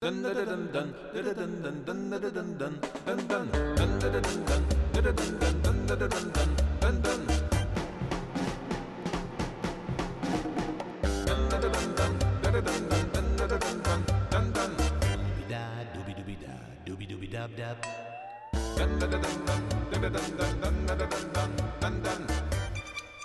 [0.00, 0.10] Da
[15.92, 16.54] dooby dooby da
[16.86, 17.76] dooby dooby dub dub.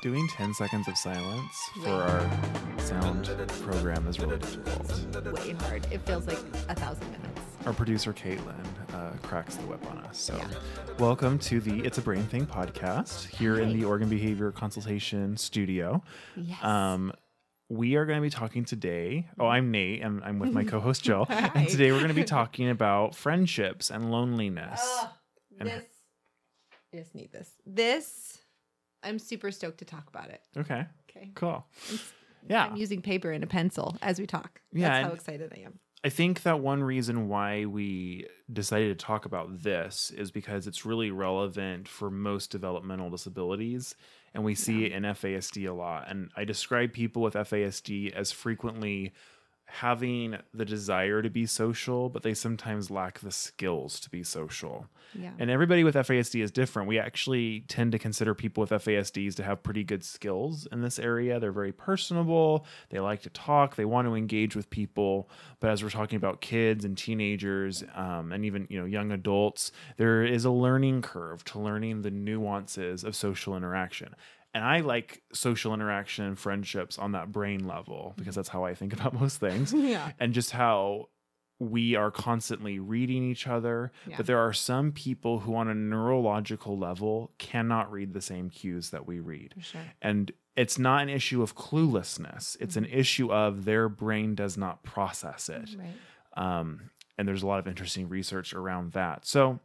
[0.02, 3.28] Doing 10 seconds of silence for our sound
[3.62, 5.34] program is really difficult.
[5.34, 5.88] way hard.
[5.92, 6.38] It feels like
[6.70, 7.42] a thousand minutes.
[7.66, 10.18] Our producer, Caitlin, uh, cracks the whip on us.
[10.18, 10.48] So, Yeah.
[11.00, 16.04] welcome to the It's a Brain Thing podcast here in the Oregon Behavior Consultation Studio.
[16.36, 16.62] Yes.
[16.64, 17.14] Um,
[17.70, 19.30] we are going to be talking today.
[19.40, 21.26] Oh, I'm Nate, and I'm with my co host, Jill.
[21.30, 21.52] Hi.
[21.56, 24.82] And today we're going to be talking about friendships and loneliness.
[25.02, 25.10] Ugh,
[25.60, 25.86] and- this.
[26.94, 27.50] I just need this.
[27.66, 28.40] This.
[29.02, 30.42] I'm super stoked to talk about it.
[30.58, 31.32] Okay, Okay.
[31.34, 31.66] cool.
[32.50, 32.66] Yeah.
[32.66, 34.62] I'm using paper and a pencil as we talk.
[34.72, 35.80] Yeah, That's how excited I am.
[36.06, 40.86] I think that one reason why we decided to talk about this is because it's
[40.86, 43.96] really relevant for most developmental disabilities.
[44.34, 46.10] And we see it in FASD a lot.
[46.10, 49.14] And I describe people with FASD as frequently
[49.74, 54.86] having the desire to be social, but they sometimes lack the skills to be social.
[55.16, 55.32] Yeah.
[55.40, 56.88] And everybody with FASD is different.
[56.88, 61.00] We actually tend to consider people with FASDs to have pretty good skills in this
[61.00, 61.40] area.
[61.40, 65.28] They're very personable, they like to talk, they want to engage with people.
[65.60, 69.72] But as we're talking about kids and teenagers um, and even you know young adults,
[69.98, 74.14] there is a learning curve to learning the nuances of social interaction.
[74.54, 78.76] And I like social interaction and friendships on that brain level because that's how I
[78.76, 80.12] think about most things yeah.
[80.20, 81.10] and just how
[81.60, 83.92] we are constantly reading each other.
[84.06, 84.18] Yeah.
[84.18, 88.90] But there are some people who, on a neurological level, cannot read the same cues
[88.90, 89.56] that we read.
[89.62, 89.82] Sure.
[90.02, 92.84] And it's not an issue of cluelessness, it's Mm-hmm.
[92.86, 95.70] an issue of their brain does not process it.
[95.78, 95.94] Right.
[96.36, 99.26] Um, and there's a lot of interesting research around that.
[99.26, 99.60] So,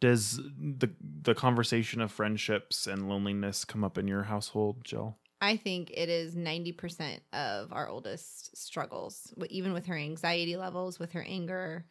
[0.00, 5.16] does the the conversation of friendships and loneliness come up in your household, Jill?
[5.40, 11.12] I think it is 90% of our oldest struggles, even with her anxiety levels, with
[11.12, 11.84] her anger,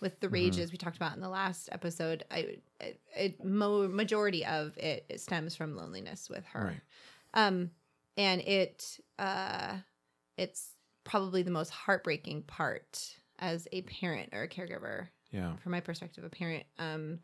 [0.00, 0.32] with the Mhm.
[0.32, 2.24] rages we talked about in the last episode.
[2.30, 6.64] I, it, it mo- majority of it, it stems from loneliness with her.
[6.64, 6.80] Right.
[7.32, 7.70] Um,
[8.18, 9.78] and it, uh,
[10.36, 10.72] it's
[11.04, 15.56] probably the most heartbreaking part as a parent or a caregiver Yeah.
[15.56, 17.20] from my perspective, a parent um,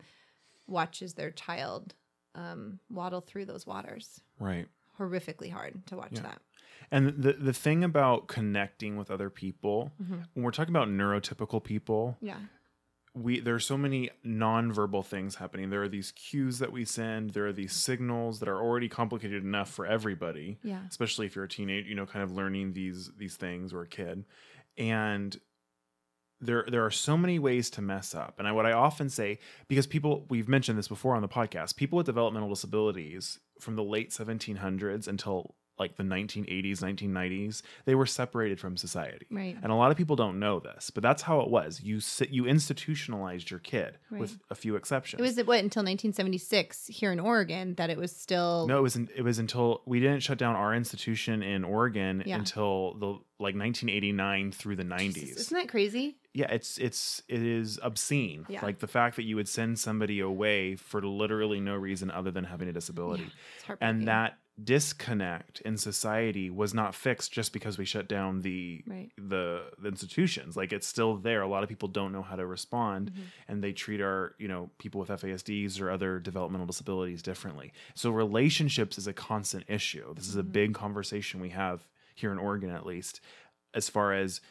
[0.67, 1.93] watches their child
[2.35, 4.21] um, waddle through those waters.
[4.39, 4.67] Right.
[4.99, 6.21] Horrifically hard to watch Yeah.
[6.21, 6.41] that.
[6.91, 10.25] And the the thing about connecting with other people, Mhm.
[10.33, 12.39] when we're talking about neurotypical people, Yeah.
[13.15, 15.71] we there's so many nonverbal things happening.
[15.71, 19.43] There are these cues that we send, there are these signals that are already complicated
[19.43, 20.85] enough for everybody, Yeah.
[20.87, 23.87] especially if you're a teenage, you know, kind of learning these these things or a
[23.87, 24.25] kid.
[24.77, 25.39] And
[26.39, 28.35] there there are so many ways to mess up.
[28.37, 31.75] And I, what I often say because people we've mentioned this before on the podcast,
[31.75, 38.07] people with developmental disabilities from the late 1700s until like the 1980s, 1990s, they were
[38.07, 39.27] separated from society.
[39.29, 39.55] Right.
[39.61, 41.81] And a lot of people don't know this, but that's how it was.
[41.81, 45.19] You sit, you institutionalized your kid with a few exceptions.
[45.19, 48.95] It was what until 1976 here in Oregon that it was still no, it was
[48.95, 52.37] it was until we didn't shut down our institution in Oregon Yeah.
[52.37, 53.07] until the
[53.39, 55.13] like 1989 through the 90s.
[55.13, 56.17] Jesus, Isn't that crazy?
[56.37, 58.45] Yeah, it's it's it is obscene.
[58.47, 58.63] Yeah.
[58.63, 62.43] Like the fact that you would send somebody away for literally no reason other than
[62.43, 63.27] having a disability.
[63.67, 63.75] Yeah.
[63.81, 69.09] And that disconnect in society was not fixed just because we shut down the Right.
[69.17, 72.45] the, the institutions like it's still there a lot of people don't know how to
[72.45, 73.21] respond Mhm.
[73.47, 78.09] and they treat our you know people with FASDs or other developmental disabilities differently so
[78.09, 80.51] relationships is a constant issue this is a Mhm.
[80.51, 83.21] big conversation we have here in Oregon at least
[83.75, 84.41] as far as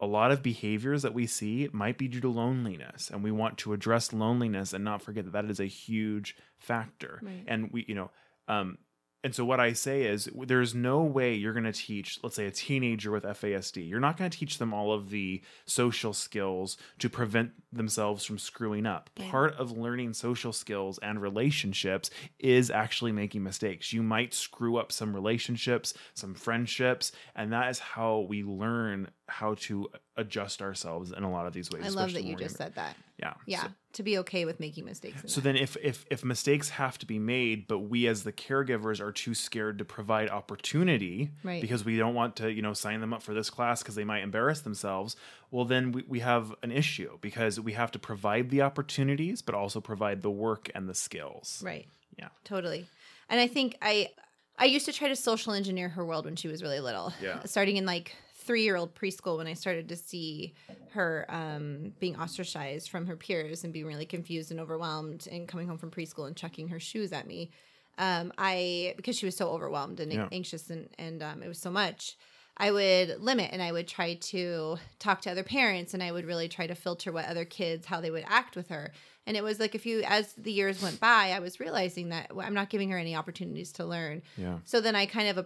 [0.00, 3.56] a lot of behaviors that we see might be due to loneliness and we want
[3.58, 7.44] to address loneliness and not forget that that is a huge factor Right.
[7.46, 8.10] and we you know
[8.48, 8.78] um
[9.24, 12.46] and so what I say is there's no way you're going to teach let's say
[12.46, 16.76] a teenager with FASD you're not going to teach them all of the social skills
[17.00, 19.28] to prevent themselves from screwing up Right.
[19.30, 24.92] part of learning social skills and relationships is actually making mistakes you might screw up
[24.92, 31.22] some relationships some friendships and that is how we learn how to adjust ourselves in
[31.24, 32.54] a lot of these ways I love that you just younger.
[32.56, 32.96] said that.
[33.18, 35.22] yeah Yeah, So- to be okay with making mistakes.
[35.26, 35.44] so that.
[35.44, 39.10] then if if if mistakes have to be made, but we as the caregivers are
[39.10, 41.60] too scared to provide opportunity Right.
[41.60, 44.04] because we don't want to, you know, sign them up for this class because they
[44.04, 45.16] might embarrass themselves,
[45.50, 49.54] well then we, we have an issue because we have to provide the opportunities but
[49.54, 51.62] also provide the work and the skills.
[51.64, 51.86] Right.
[52.18, 52.28] Yeah.
[52.44, 52.86] Totally.
[53.28, 54.10] And I think I
[54.58, 57.12] I used to try to social engineer her world when she was really little.
[57.20, 57.42] Yeah.
[57.44, 58.14] Starting in like
[58.46, 60.54] three year old preschool when I started to see
[60.90, 65.68] her um, being ostracized from her peers and being really confused and overwhelmed and coming
[65.68, 67.50] home from preschool and chucking her shoes at me.
[67.98, 70.28] Um, I because she was so overwhelmed and Yeah.
[70.32, 72.16] anxious and and um, it was so much.
[72.58, 76.24] I would limit and I would try to talk to other parents and I would
[76.24, 78.92] really try to filter what other kids how they would act with her.
[79.26, 82.30] And it was like if you as the years went by, I was realizing that
[82.38, 84.22] I'm not giving her any opportunities to learn.
[84.38, 84.58] Yeah.
[84.64, 85.42] So then I kind of uh,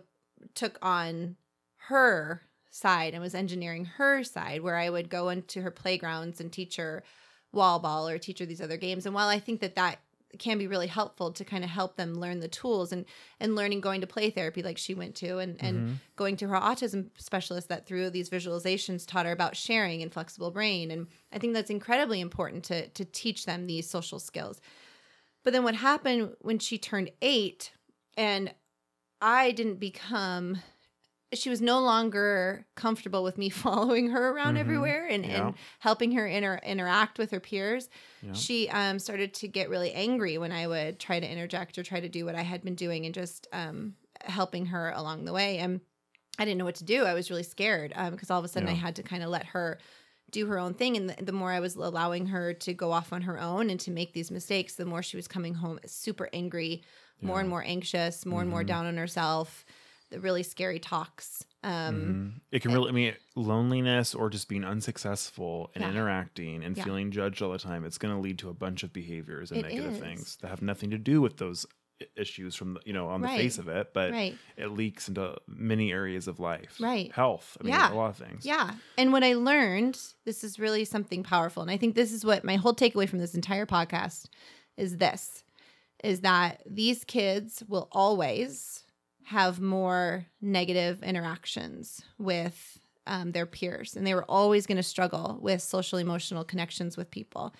[0.54, 1.36] took on
[1.88, 6.52] her side and was engineering her side where I would go into her playgrounds and
[6.52, 7.02] teach her
[7.52, 9.06] wall ball or teach her these other games.
[9.06, 9.98] And while I think that that
[10.38, 13.04] can be really helpful to kind of help them learn the tools and
[13.40, 15.94] and learning going to play therapy like she went to and and Mm-hmm.
[16.14, 20.52] going to her autism specialist that through these visualizations taught her about sharing and flexible
[20.52, 24.60] brain and I think that's incredibly important to to teach them these social skills.
[25.42, 27.72] But then what happened when she turned 8
[28.16, 28.54] and
[29.20, 30.58] I didn't become
[31.32, 34.60] she was no longer comfortable with me following her around Mhm.
[34.60, 35.46] everywhere and, Yeah.
[35.48, 37.88] and helping her inter- interact with her peers.
[38.22, 38.32] Yeah.
[38.32, 42.00] She um, started to get really angry when I would try to interject or try
[42.00, 43.94] to do what I had been doing and just um,
[44.24, 45.58] helping her along the way.
[45.58, 45.80] And
[46.38, 47.04] I didn't know what to do.
[47.04, 49.46] I was really scared because all of a sudden I had to kind of let
[49.46, 49.78] her
[50.30, 50.96] do her own thing.
[50.96, 53.78] And the, the more I was allowing her to go off on her own and
[53.80, 56.82] to make these mistakes, the more she was coming home super angry,
[57.20, 58.66] more and more anxious, more and more Mhm.
[58.68, 59.64] down on herself.
[60.10, 61.44] The really scary talks.
[61.62, 61.94] Um,
[62.34, 62.40] Mhm.
[62.50, 65.90] It can really, I mean, loneliness or just being unsuccessful and Yeah.
[65.90, 66.84] interacting and Yeah.
[66.84, 69.60] feeling judged all the time, it's going to lead to a bunch of behaviors and
[69.60, 69.98] It negative is.
[70.00, 71.66] things that have nothing to do with those
[72.16, 74.36] issues from the, you know on the face of it, but Right.
[74.56, 77.12] it leaks into many areas of life, Right.
[77.12, 77.92] Health, I mean, Yeah.
[77.92, 78.46] a lot of things.
[78.46, 78.74] Yeah.
[78.96, 81.60] And what I learned, this is really something powerful.
[81.62, 84.26] And I think this is what my whole takeaway from this entire podcast
[84.78, 85.44] is this
[86.02, 88.84] is that these kids will always
[89.30, 95.38] have more negative interactions with um, their peers, and they were always going to struggle
[95.40, 97.54] with social emotional connections with people.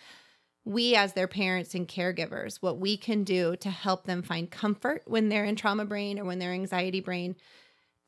[0.65, 5.03] We, as their parents and caregivers, what we can do to help them find comfort
[5.07, 7.37] when they're in trauma brain or when they're anxiety brain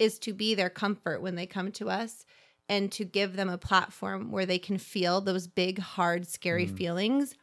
[0.01, 2.27] is to be their comfort when they come to us
[2.69, 6.77] and to give them a platform where they can feel those big, hard, scary Mhm.
[6.77, 7.35] feelings.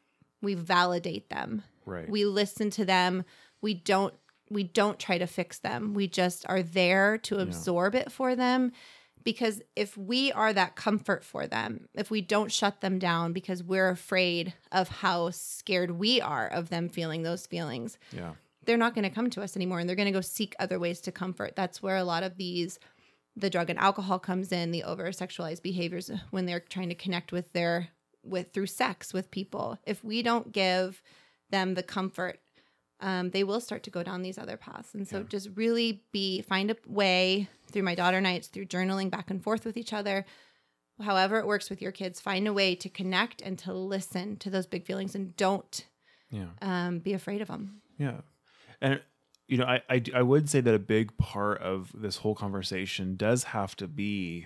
[0.42, 1.64] We validate them.
[1.86, 2.10] Right.
[2.10, 3.24] We listen to them.
[3.62, 4.14] We don't
[4.50, 5.94] we don't try to fix them.
[5.94, 8.72] We just are there to absorb it for them
[9.24, 13.64] because if we are that comfort for them, if we don't shut them down because
[13.64, 18.34] we're afraid of how scared we are of them feeling those feelings, yeah.
[18.66, 20.80] they're not going to come to us anymore and they're going to go seek other
[20.80, 21.56] ways to comfort.
[21.56, 22.80] That's where a lot of these
[23.36, 27.32] the drug and alcohol comes in, the over sexualized behaviors when they're trying to connect
[27.32, 27.90] with their
[28.24, 29.78] with through sex with people.
[29.86, 31.02] If we don't give
[31.50, 32.40] them the comfort,
[33.02, 34.94] um, they will start to go down these other paths.
[34.94, 35.24] And so Yeah.
[35.30, 39.66] just really be find a way through my daughter nights, through journaling back and forth
[39.66, 40.26] with each other.
[41.02, 44.50] However, it works with your kids, find a way to connect and to listen to
[44.50, 45.86] those big feelings and don't
[46.30, 46.50] Yeah.
[46.62, 47.82] um, be afraid of them.
[47.98, 48.22] Yeah.
[48.82, 49.02] And
[49.48, 53.16] you know, I, I I would say that a big part of this whole conversation
[53.16, 54.46] does have to be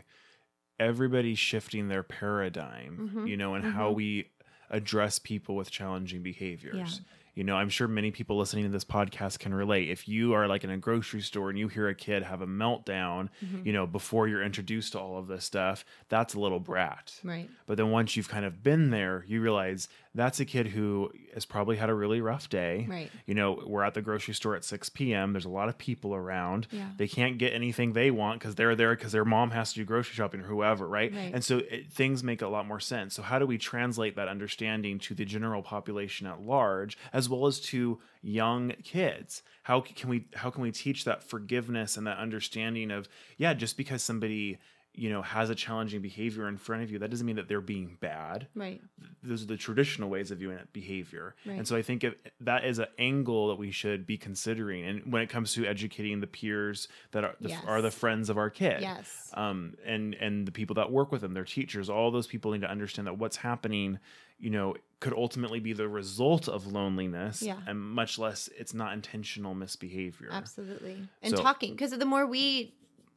[0.79, 3.29] everybody shifting their paradigm, Mhm.
[3.29, 3.95] you know, and how Mhm.
[3.95, 4.29] we
[4.69, 7.01] address people with challenging behaviors.
[7.01, 7.05] Yeah.
[7.35, 9.89] You know, I'm sure many people listening to this podcast can relate.
[9.89, 12.47] If you are like in a grocery store and you hear a kid have a
[12.47, 13.65] meltdown, Mhm.
[13.65, 17.19] you know, before you're introduced to all of this stuff, that's a little brat.
[17.23, 17.49] Right.
[17.65, 21.45] But then once you've kind of been there, you realize that's a kid who has
[21.45, 22.85] probably had a really rough day.
[22.87, 23.11] Right.
[23.25, 25.33] You know, we're at the grocery store at 6 p.m.
[25.33, 26.67] There's a lot of people around.
[26.71, 26.89] Yeah.
[26.97, 29.85] They can't get anything they want because they're there because their mom has to do
[29.85, 31.11] grocery shopping or whoever, right?
[31.11, 31.31] Right.
[31.33, 33.15] And so it, things make a lot more sense.
[33.15, 37.47] So, how do we translate that understanding to the general population at large, as well
[37.47, 39.41] as to young kids?
[39.63, 43.77] How can we how can we teach that forgiveness and that understanding of yeah, just
[43.77, 44.59] because somebody
[44.95, 47.61] you know has a challenging behavior in front of you, that doesn't mean that they're
[47.61, 48.79] being bad Right.
[49.23, 51.57] those are the traditional ways of viewing it behavior Right.
[51.57, 55.11] and so i think if that is an angle that we should be considering and
[55.11, 57.63] when it comes to educating the peers that are the, Yes.
[57.65, 59.31] are the friends of our kid Yes.
[59.33, 62.61] um and and the people that work with them their teachers all those people need
[62.61, 63.97] to understand that what's happening
[64.37, 67.57] you know could ultimately be the result of loneliness Yeah.
[67.67, 70.97] and much less it's not intentional misbehavior Absolutely.
[71.23, 72.73] And So- talking, because the more we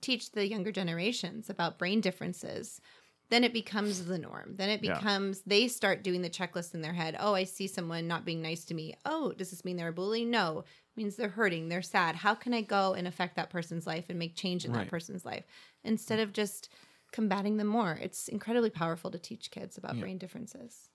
[0.06, 2.80] teach the younger generations about brain differences,
[3.28, 4.54] then it becomes the norm.
[4.56, 4.94] Then it Yeah.
[4.98, 7.16] becomes, they start doing the checklist in their head.
[7.18, 8.94] Oh, I see someone not being nice to me.
[9.04, 10.24] Oh, does this mean they're a bully?
[10.24, 10.60] No.
[10.60, 11.68] It means they're hurting.
[11.68, 12.14] They're sad.
[12.16, 14.84] How can I go and affect that person's life and make change in Right.
[14.84, 15.44] that person's life
[15.82, 16.68] instead of just
[17.12, 17.98] combating them more?
[18.00, 20.02] It's incredibly powerful to teach kids about Yeah.
[20.02, 20.88] brain differences.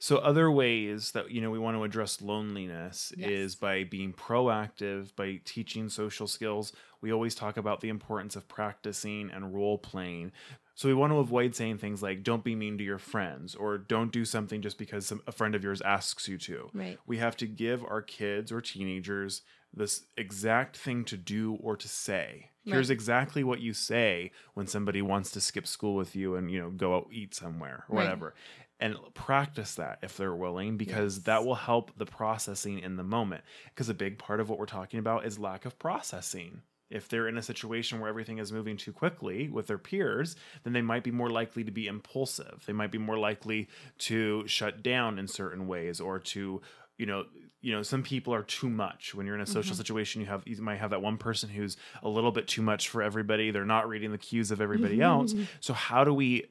[0.00, 3.28] So other ways that you know we want to address loneliness Yes.
[3.30, 6.72] is by being proactive, by teaching social skills.
[7.00, 10.32] We always talk about the importance of practicing and role playing.
[10.74, 13.76] So we want to avoid saying things like "Don't be mean to your friends" or
[13.78, 16.98] "Don't do something just because some, a friend of yours asks you to." Right.
[17.06, 19.42] We have to give our kids or teenagers
[19.74, 22.50] this exact thing to do or to say.
[22.64, 26.60] Here's exactly what you say when somebody wants to skip school with you and you
[26.60, 28.04] know go out eat somewhere or Right.
[28.04, 28.34] whatever.
[28.80, 31.24] And practice that if they're willing because Yes.
[31.24, 33.42] that will help the processing in the moment.
[33.74, 36.62] Because a big part of what we're talking about is lack of processing.
[36.90, 40.72] If they're in a situation where everything is moving too quickly with their peers, then
[40.72, 42.62] they might be more likely to be impulsive.
[42.66, 43.68] They might be more likely
[43.98, 46.62] to shut down in certain ways or to
[46.96, 47.24] you know
[47.60, 49.76] you know some people are too much when you're in a social Mm-hmm.
[49.78, 52.88] situation you have you might have that one person who's a little bit too much
[52.88, 56.46] for everybody they're not reading the cues of everybody else so how do we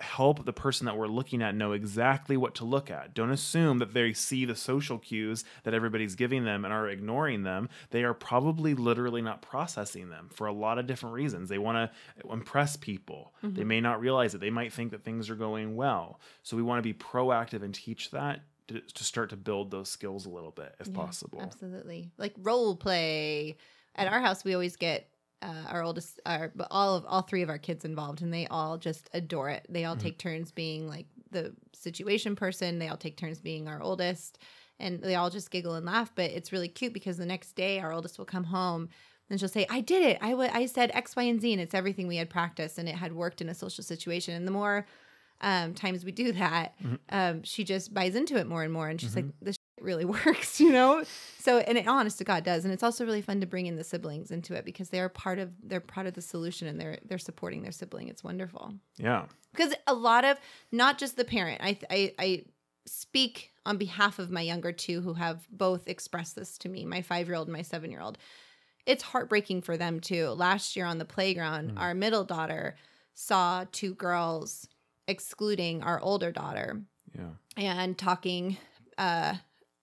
[0.00, 3.14] help the person that we're looking at know exactly what to look at.
[3.14, 7.42] Don't assume that they see the social cues that everybody's giving them and are ignoring
[7.42, 7.68] them.
[7.90, 11.48] They are probably literally not processing them for a lot of different reasons.
[11.48, 13.34] They want to impress people.
[13.42, 13.68] They mm-hmm.
[13.68, 14.40] may not realize it.
[14.40, 16.20] They might think that things are going well.
[16.42, 19.88] So we want to be proactive and teach that to, to start to build those
[19.88, 21.40] skills a little bit if Yeah, possible.
[21.42, 22.10] Absolutely.
[22.16, 23.56] Like role play.
[23.96, 25.08] At our house, we always get
[25.42, 28.46] uh, our oldest, our but all of all three of our kids involved, and they
[28.48, 29.66] all just adore it.
[29.68, 30.00] They all Mhm.
[30.00, 32.78] take turns being like the situation person.
[32.78, 34.38] They all take turns being our oldest,
[34.78, 36.12] and they all just giggle and laugh.
[36.14, 38.88] But it's really cute because the next day, our oldest will come home.
[39.30, 40.18] And she'll say, "I did it.
[40.20, 42.96] I I said X, Y, and Z, and it's everything we had practiced, and it
[42.96, 44.86] had worked in a social situation." And the more
[45.40, 46.96] um, times we do that, Mhm.
[47.10, 49.16] um, she just buys into it more and more, and she's Mhm.
[49.16, 49.26] like,
[49.80, 51.04] "This really works," you know.
[51.38, 53.76] So, and it honest to God does, and it's also really fun to bring in
[53.76, 56.98] the siblings into it because they're part of they're part of the solution, and they're
[57.04, 58.08] they're supporting their sibling.
[58.08, 60.38] It's wonderful yeah because a lot of
[60.72, 61.60] not just the parent.
[61.62, 62.44] I I, I
[62.86, 66.84] speak on behalf of my younger two who have both expressed this to me.
[66.84, 68.18] My five year old and my seven year old.
[68.86, 70.28] It's heartbreaking for them too.
[70.28, 71.78] Last year on the playground, Mm.
[71.80, 72.76] our middle daughter
[73.14, 74.66] saw two girls
[75.06, 76.80] excluding our older daughter
[77.16, 78.56] yeah and talking
[78.96, 79.34] uh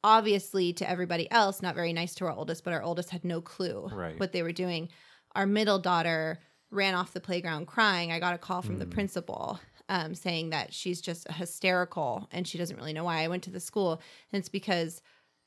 [0.08, 3.42] obviously to everybody else not very nice to our oldest but our oldest had no
[3.42, 4.18] clue Right.
[4.20, 4.88] what they were doing
[5.36, 6.40] our middle daughter
[6.72, 8.92] ran off the playground crying i got a call from the Mm.
[8.92, 9.60] principal
[9.90, 13.52] um, saying that she's just hysterical and she doesn't really know why i went to
[13.52, 13.92] the school
[14.32, 15.02] and it's because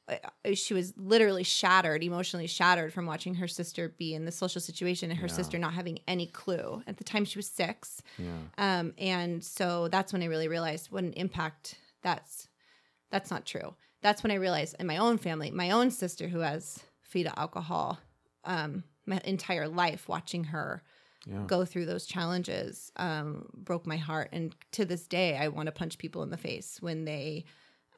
[0.08, 0.16] uh,
[0.54, 5.10] she was literally shattered emotionally shattered from watching her sister be in the social situation
[5.10, 5.32] and her Yeah.
[5.40, 9.88] sister not having any clue at the time she was six yeah um, and so
[9.88, 12.48] that's when I really realized what an impact that's
[13.10, 13.74] that's not true.
[14.02, 17.98] That's when I realized in my own family, my own sister who has fetal alcohol,
[18.44, 20.82] um, my entire life watching her
[21.26, 24.30] yeah go through those challenges um, broke my heart.
[24.32, 27.44] And to this day, I want to punch people in the face when they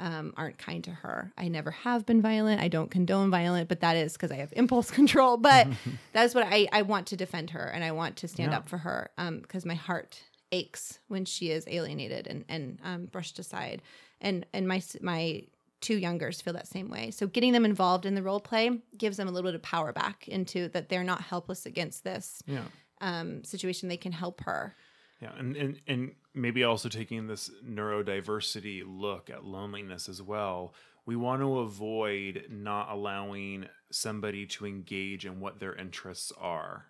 [0.00, 1.32] um, aren't kind to her.
[1.38, 2.60] I never have been violent.
[2.60, 5.36] I don't condone violent, but that is because I have impulse control.
[5.36, 5.68] But
[6.12, 8.58] that's what I, I want to defend her and I want to stand Yeah.
[8.58, 13.38] up for her because my heart aches when she is alienated and, and um, brushed
[13.38, 13.82] aside.
[14.20, 15.44] And, and my, my
[15.82, 17.10] two youngers feel that same way.
[17.10, 19.92] So getting them involved in the role play gives them a little bit of power
[19.92, 22.62] back into that they're not helpless against this yeah
[23.02, 24.74] um, situation, they can help her.
[25.20, 30.74] Yeah, and, and and maybe also taking this neurodiversity look at loneliness as well.
[31.04, 36.86] We want to avoid not allowing somebody to engage in what their interests are.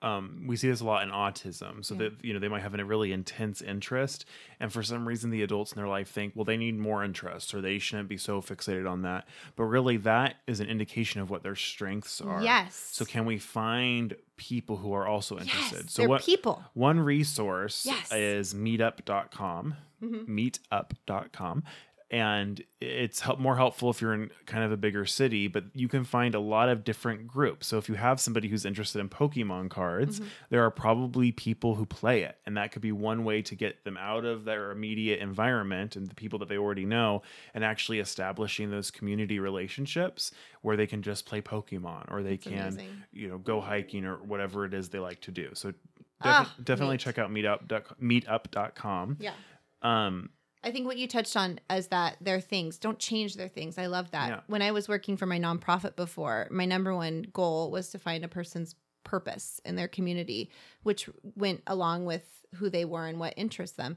[0.00, 1.84] Um, we see this a lot in autism.
[1.84, 2.10] So Yeah.
[2.10, 4.24] that you know they might have a really intense interest,
[4.60, 7.52] and for some reason the adults in their life think, well, they need more interest,
[7.52, 9.26] or they shouldn't be so fixated on that.
[9.56, 12.42] But really, that is an indication of what their strengths are.
[12.42, 12.76] Yes.
[12.92, 15.82] So can we find people who are also interested?
[15.86, 16.62] Yes, so what people.
[16.74, 18.12] one resource Yes.
[18.12, 20.28] is meetup.com, Mhm.
[20.28, 21.64] meetup.com.
[22.10, 25.88] And it's help, more helpful if you're in kind of a bigger city, but you
[25.88, 27.66] can find a lot of different groups.
[27.66, 30.28] So if you have somebody who's interested in Pokemon cards, Mhm.
[30.48, 32.38] there are probably people who play it.
[32.46, 36.08] And that could be one way to get them out of their immediate environment and
[36.08, 37.20] the people that they already know
[37.52, 42.44] and actually establishing those community relationships where they can just play Pokemon or they That's
[42.44, 43.02] can amazing.
[43.12, 45.74] you know go hiking or whatever it is they like to do so
[46.22, 47.00] Ah, definitely neat.
[47.00, 47.68] check out meetup
[48.00, 49.34] meetup.com Yeah.
[49.82, 50.30] um
[50.64, 53.78] I think what you touched on is that their things don't change their things.
[53.78, 54.28] I love that.
[54.28, 54.40] Yeah.
[54.48, 58.24] When I was working for my nonprofit before, my number one goal was to find
[58.24, 58.74] a person's
[59.04, 60.50] purpose in their community,
[60.82, 62.24] which went along with
[62.56, 63.96] who they were and what interests them,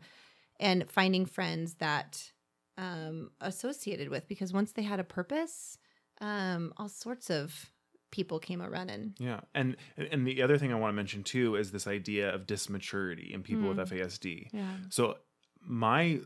[0.60, 2.32] and finding friends that
[2.78, 4.28] um, associated with.
[4.28, 5.78] Because once they had a purpose,
[6.22, 7.72] um, all sorts of
[8.12, 9.16] people came a running.
[9.20, 9.78] yeah and
[10.12, 13.42] and the other thing i want to mention too is this idea of dismaturity in
[13.42, 13.88] people with Mm.
[13.88, 14.76] fasd Yeah.
[14.90, 15.18] so
[15.62, 16.20] my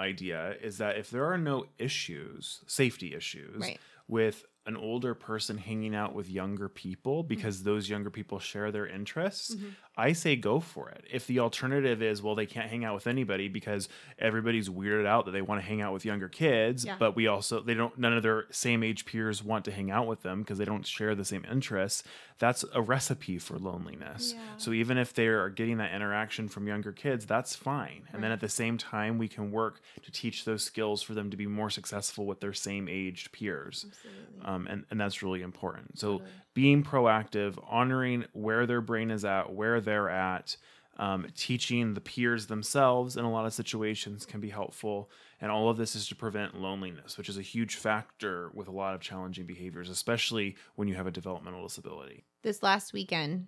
[0.00, 3.78] idea is that if there are no issues safety issues Right.
[4.08, 8.86] with an older person hanging out with younger people because those younger people share their
[8.86, 9.68] interests, Mm-hmm.
[9.96, 11.04] I say go for it.
[11.12, 13.86] If the alternative is, well, they can't hang out with anybody because
[14.18, 16.96] everybody's weirded out that they want to hang out with younger kids, Yeah.
[16.98, 20.06] but we also, they don't, none of their same age peers want to hang out
[20.06, 22.02] with them because they don't share the same interests,
[22.38, 24.32] that's a recipe for loneliness.
[24.34, 24.42] Yeah.
[24.56, 28.04] So even if they are getting that interaction from younger kids, that's fine.
[28.14, 31.30] And then at the same time, we can work to teach those skills for them
[31.30, 33.84] to be more successful with their same aged peers.
[33.86, 34.44] Absolutely.
[34.46, 35.98] Um, and, and that's really important.
[35.98, 36.30] So Totally.
[36.54, 40.56] being proactive, honoring where their brain is at, where they're at,
[40.98, 45.10] um, teaching the peers themselves in a lot of situations can be helpful.
[45.40, 48.72] And all of this is to prevent loneliness, which is a huge factor with a
[48.72, 52.24] lot of challenging behaviors, especially when you have a developmental disability.
[52.42, 53.46] this last weekend,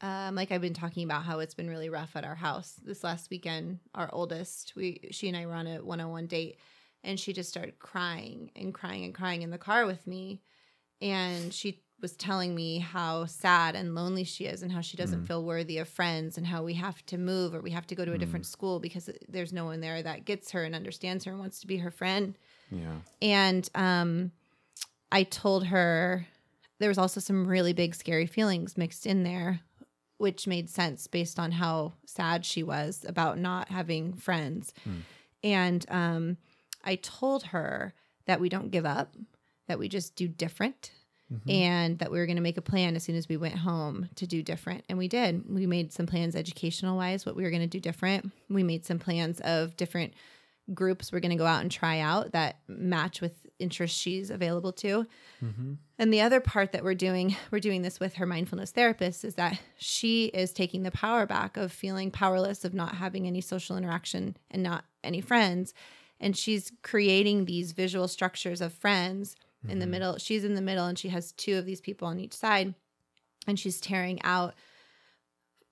[0.00, 2.74] um, like I've been talking about how it's been really rough at our house.
[2.84, 6.26] This last weekend, our oldest, we she and I were on a one on one
[6.26, 6.58] date
[7.04, 10.40] and she just started crying and crying and crying in the car with me.
[11.00, 15.22] And she was telling me how sad and lonely she is and how she doesn't
[15.22, 15.26] Mm.
[15.28, 18.04] feel worthy of friends and how we have to move or we have to go
[18.04, 21.30] to a different school because there's no one there that gets her and understands her
[21.30, 22.36] and wants to be her friend.
[22.70, 22.96] Yeah.
[23.20, 24.32] And um,
[25.12, 26.26] I told her
[26.80, 29.60] there was also some really big, scary feelings mixed in there,
[30.18, 34.74] which made sense based on how sad she was about not having friends.
[34.82, 34.96] Hmm.
[35.44, 36.36] And um,
[36.84, 37.94] I told her
[38.26, 39.14] that we don't give up,
[39.68, 40.90] that we just do different.
[41.32, 41.50] Mm-hmm.
[41.50, 44.10] And that we were going to make a plan as soon as we went home
[44.16, 44.84] to do different.
[44.90, 45.48] And we did.
[45.48, 48.30] We made some plans educational wise, what we were going to do different.
[48.50, 50.12] We made some plans of different
[50.74, 54.72] groups we're going to go out and try out that match with interests she's available
[54.72, 55.06] to.
[55.42, 55.78] Mhm.
[55.98, 59.36] And the other part that we're doing, we're doing this with her mindfulness therapist, is
[59.36, 63.76] that she is taking the power back of feeling powerless, of not having any social
[63.76, 65.72] interaction and not any friends.
[66.22, 69.36] And she's creating these visual structures of friends
[69.68, 70.16] in the middle.
[70.18, 72.74] She's in the middle and she has two of these people on each side.
[73.46, 74.54] And she's tearing out.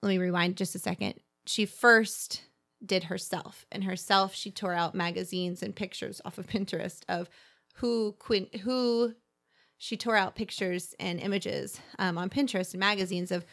[0.02, 1.14] Let me rewind just a second.
[1.47, 2.42] She first
[2.85, 7.28] did herself, and herself, she tore out magazines and pictures off of Pinterest of
[7.75, 9.14] who Quinn, who
[9.78, 13.44] she tore out pictures and images um, on Pinterest and magazines of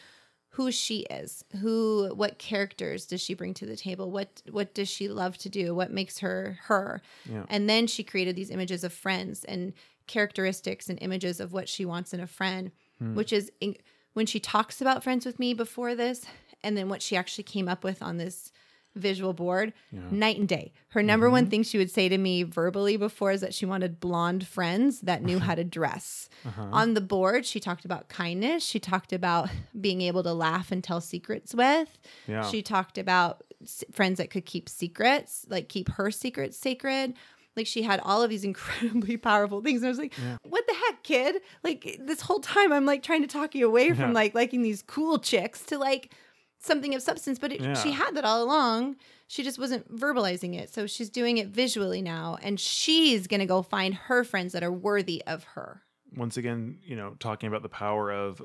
[0.50, 4.88] who she is, who, what characters does she bring to the table, what what does
[4.88, 7.44] she love to do, what makes her her, Yeah.
[7.48, 9.72] and then she created these images of friends and
[10.06, 13.14] characteristics and images of what she wants in a friend, Hmm.
[13.14, 13.76] which is in,
[14.14, 16.24] when she talks about friends with me before this,
[16.64, 18.50] and then what she actually came up with on this
[18.96, 20.00] visual board, Yeah.
[20.10, 20.72] night and day.
[20.88, 24.00] Her number one thing she would say to me verbally before is that she wanted
[24.00, 26.28] blonde friends that knew how to dress.
[26.44, 26.66] Uh-huh.
[26.72, 28.64] On the board, she talked about kindness.
[28.64, 31.96] She talked about being able to laugh and tell secrets with.
[32.26, 32.42] Yeah.
[32.48, 37.14] She talked about s- friends that could keep secrets, like keep her secrets sacred.
[37.56, 39.82] Like she had all of these incredibly powerful things.
[39.82, 40.38] And I was like, Yeah.
[40.42, 41.42] what the heck, kid?
[41.62, 44.82] Like this whole time I'm like trying to talk you away from like liking these
[44.82, 46.12] cool chicks to like
[46.60, 47.38] something of substance.
[47.38, 48.96] But it, she had that all along.
[49.26, 50.72] She just wasn't verbalizing it.
[50.72, 52.38] So she's doing it visually now.
[52.42, 55.82] And she's going to go find her friends that are worthy of her.
[56.16, 58.42] Once again, you know, talking about the power of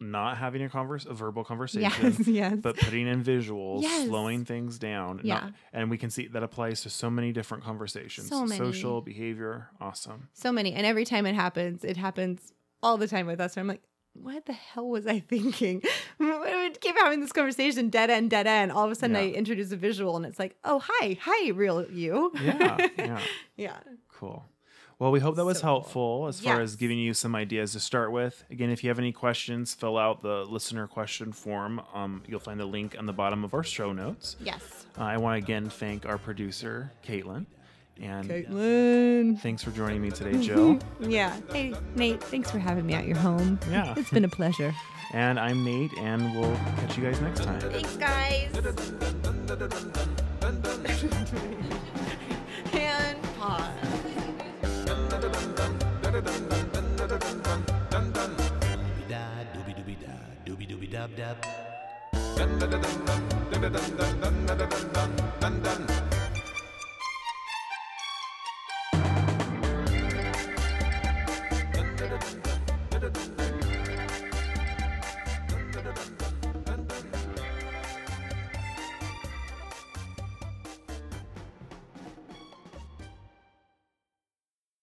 [0.00, 2.56] not having a converse, a verbal conversation, Yes, yes.
[2.60, 4.08] but putting in visuals, Yes.
[4.08, 5.18] slowing things down.
[5.18, 5.50] not- Yeah.
[5.72, 8.28] and we can see that applies to so many different conversations.
[8.28, 8.58] So many.
[8.58, 10.28] Social behavior, awesome.
[10.32, 10.72] so many.
[10.74, 13.56] And every time it happens, it happens all the time with us.
[13.56, 13.82] And I'm like,
[14.14, 15.82] what the hell was I thinking?
[16.18, 18.72] we keep having this conversation, dead end, dead end.
[18.72, 21.84] All of a sudden, I introduce a visual, and it's like, oh, hi, hi, real
[21.90, 22.32] you.
[22.40, 23.20] Yeah, yeah.
[23.56, 23.76] yeah.
[24.12, 24.44] Cool.
[25.00, 25.70] Well, we hope that was So cool.
[25.80, 28.44] helpful as far as giving you some ideas to start with.
[28.48, 31.82] Again, if you have any questions, fill out the listener question form.
[31.92, 34.36] Um, you'll find the link on the bottom of our show notes.
[34.40, 34.86] Yes.
[34.96, 37.46] Uh, I want to again thank our producer, Caitlin.
[38.00, 39.40] And Caitlin.
[39.40, 40.78] thanks for joining me today, Jill.
[41.00, 41.36] Yeah.
[41.52, 43.58] Hey, Nate, thanks for having me at your home.
[43.70, 43.94] Yeah.
[43.96, 44.74] It's been a pleasure.
[45.12, 47.60] And I'm Nate, and we'll catch you guys next time.
[47.60, 48.50] Thanks, guys.